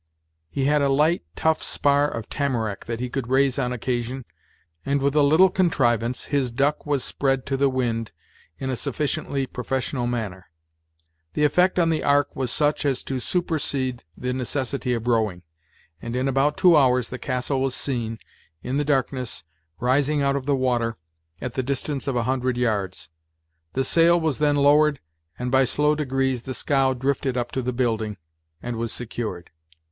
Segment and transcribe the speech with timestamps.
[0.49, 4.25] He had a light, tough spar of tamarack that he could raise on occasion,
[4.83, 8.11] and with a little contrivance, his duck was spread to the wind
[8.57, 10.47] in a sufficiently professional manner.
[11.33, 15.43] The effect on the ark was such as to supersede the necessity of rowing;
[16.01, 18.17] and in about two hours the castle was seen,
[18.63, 19.43] in the darkness,
[19.79, 20.97] rising out of the water,
[21.39, 23.09] at the distance of a hundred yards.
[23.73, 24.99] The sail was then lowered,
[25.37, 28.17] and by slow degrees the scow drifted up to the building,
[28.63, 29.51] and was secured.